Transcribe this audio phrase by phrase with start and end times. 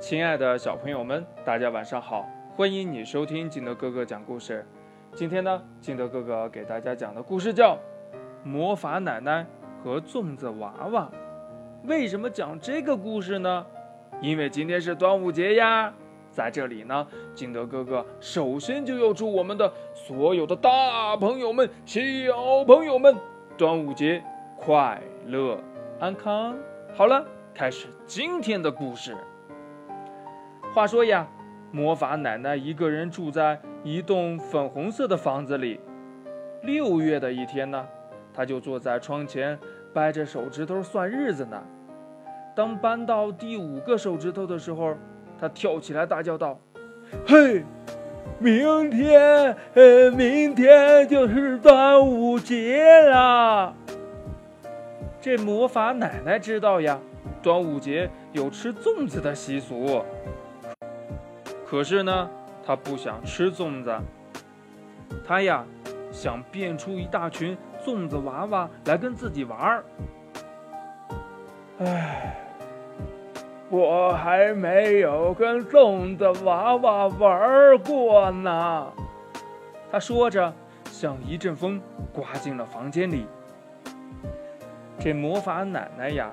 [0.00, 2.24] 亲爱的小朋友们，大家晚上好！
[2.56, 4.64] 欢迎你收听金德哥哥讲故事。
[5.12, 7.74] 今天呢，金德哥哥给大家讲的故事叫
[8.44, 9.44] 《魔法奶奶
[9.82, 11.10] 和粽子娃娃》。
[11.88, 13.66] 为什么讲这个故事呢？
[14.20, 15.92] 因为今天是端午节呀！
[16.30, 17.04] 在这里呢，
[17.34, 22.00] 金德哥哥首先就要祝我们的所有的大朋友们、小
[22.64, 23.16] 朋友们
[23.56, 24.22] 端午节
[24.56, 25.58] 快乐、
[25.98, 26.56] 安康。
[26.94, 29.16] 好了，开始今天的故事。
[30.74, 31.26] 话说呀，
[31.72, 35.80] 魔法奶奶一个人住在一栋粉红色的房子里。
[36.62, 37.86] 六月的一天呢，
[38.32, 39.58] 她就坐在窗前，
[39.92, 41.62] 掰着手指头算日子呢。
[42.54, 44.94] 当搬到第五个手指头的时候，
[45.40, 46.58] 她跳起来大叫道
[47.26, 47.64] ：“嘿，
[48.38, 53.74] 明天，呃，明天就是端午节啦！”
[55.20, 56.98] 这魔法奶奶知道呀，
[57.42, 60.04] 端午节有吃粽子的习俗。
[61.70, 62.30] 可是呢，
[62.64, 63.94] 他不想吃粽子。
[65.26, 65.62] 他呀，
[66.10, 69.84] 想变出一大群粽子娃娃来跟自己玩儿。
[71.80, 72.38] 唉，
[73.68, 78.90] 我还没有跟粽子娃娃玩过呢。
[79.92, 80.50] 他说着，
[80.86, 81.78] 像一阵风
[82.14, 83.26] 刮进了房间里。
[84.98, 86.30] 这魔法奶奶呀，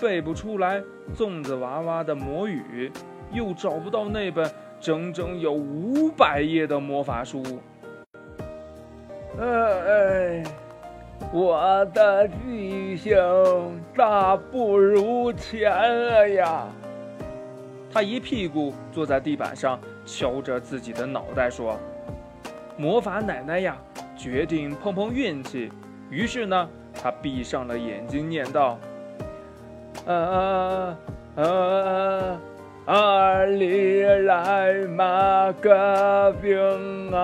[0.00, 0.80] 背不出来
[1.16, 2.92] 粽子娃娃的魔语，
[3.32, 4.48] 又找不到那本。
[4.80, 7.42] 整整有五百页的魔法书，
[9.40, 10.42] 哎，
[11.32, 13.16] 我的记性
[13.96, 16.66] 大不如前了呀！
[17.92, 21.76] 他一屁股坐在地板上，敲着自己的脑袋说
[22.78, 23.76] ：“魔法奶奶呀，
[24.16, 25.72] 决定碰碰运气。”
[26.10, 28.78] 于是呢，他闭上了眼睛，念道
[30.06, 30.96] ：“啊
[31.36, 32.40] 啊！”
[32.88, 37.22] 阿里来马个兵啊！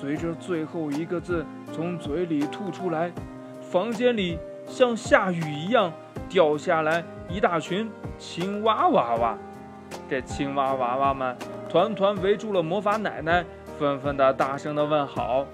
[0.00, 3.12] 随着最后一个字从嘴里吐出来，
[3.60, 5.92] 房间里像下雨一样
[6.26, 9.36] 掉下来一大群青蛙娃娃。
[10.08, 11.36] 这青蛙娃娃们
[11.68, 13.44] 团团围住了魔法奶奶，
[13.78, 15.44] 纷纷的大声的问好。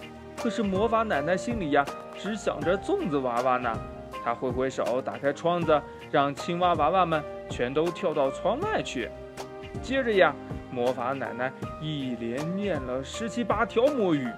[0.41, 1.85] 可是魔法奶奶心里呀，
[2.17, 3.77] 只想着粽子娃娃呢。
[4.25, 5.81] 他挥挥手，打开窗子。
[6.11, 9.09] 让青蛙娃娃们全都跳到窗外去。
[9.83, 10.35] 接着呀，
[10.71, 14.29] 魔法奶奶一连念了十七八条魔语，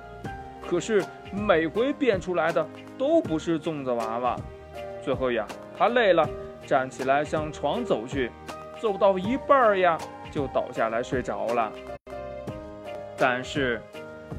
[0.68, 2.66] 可是每回变出来的
[2.98, 4.36] 都不是粽子娃娃。
[5.02, 6.28] 最后呀，她累了，
[6.66, 8.30] 站起来向床走去，
[8.80, 9.96] 走到一半呀，
[10.30, 11.72] 就倒下来睡着了。
[13.16, 13.80] 但是。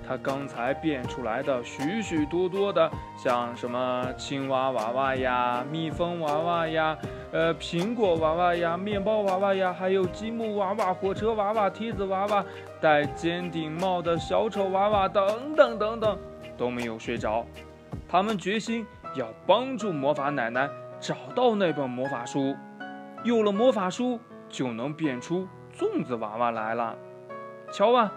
[0.07, 6.97] 他刚才变出来的许许多多的，像什么青蛙娃娃呀、蜜蜂娃娃呀、
[7.31, 12.43] 呃苹果娃娃呀、面包娃娃呀，还有积木娃娃、火车娃娃、梯子娃娃、
[12.81, 16.17] 戴尖顶帽的小丑娃娃等等等等，
[16.57, 17.45] 都没有睡着。
[18.07, 22.55] 他们决心要帮助魔法奶奶找到那本魔法书，
[23.23, 26.95] 有了魔法书就能变出粽子娃娃来了。
[27.71, 28.11] 瞧啊！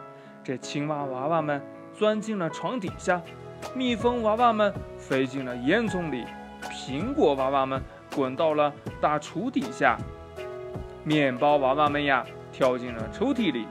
[0.47, 1.61] 这青蛙娃娃们
[1.93, 3.21] 钻进了床底下，
[3.75, 6.25] 蜜蜂娃娃们飞进了烟囱里，
[6.71, 7.83] 苹果娃娃们
[8.15, 9.99] 滚到了大厨底下，
[11.03, 13.67] 面包娃娃们呀跳进了抽屉里，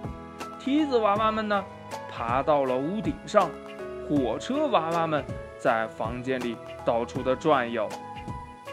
[0.60, 1.64] 梯子娃娃们呢
[2.12, 3.50] 爬到了屋顶上，
[4.10, 5.24] 火车娃娃们
[5.58, 7.88] 在房间里到处的转悠。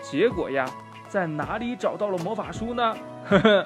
[0.03, 0.69] 结果呀，
[1.07, 2.97] 在哪里找到了魔法书呢？
[3.29, 3.65] 呵呵。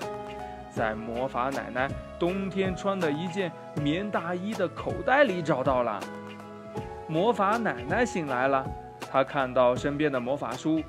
[0.77, 3.51] 在魔法奶奶冬天穿的一件
[3.83, 5.99] 棉大衣的口袋里找到了。
[7.09, 8.63] 魔法奶奶醒来了，
[9.11, 10.83] 她看到身边的魔法书，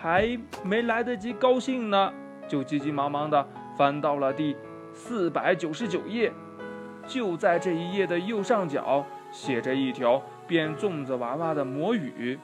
[0.00, 0.26] 还
[0.64, 2.10] 没来得及高兴呢，
[2.48, 3.46] 就急急忙忙地
[3.76, 4.56] 翻到了第
[4.94, 6.32] 四百九十九页。
[7.06, 12.38] 就在这一页的右上角，写着一条变粽子娃娃的魔语。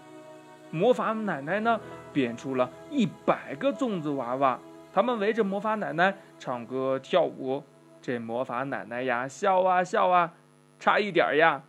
[0.70, 1.80] 魔法奶奶呢，
[2.12, 4.58] 变出了一百个粽子娃娃。
[4.94, 7.64] 他们围着魔法奶奶唱歌跳舞，
[8.00, 10.32] 这魔法奶奶呀笑啊笑啊，
[10.78, 11.60] 差一点呀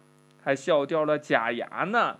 [0.44, 2.18] 还笑掉了假牙呢。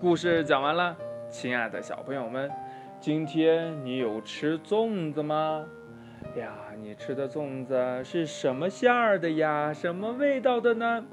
[0.00, 0.96] 故事讲完了，
[1.28, 2.50] 亲爱的小朋友们，
[2.98, 5.66] 今天你有吃粽子吗？
[6.34, 9.70] 呀，你吃的粽子是什么馅儿的呀？
[9.74, 11.04] 什么味道的呢？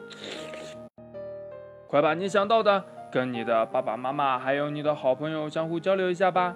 [1.90, 6.56] 快把你想到的跟你的爸爸妈妈还有你的好朋友相互交流一下吧。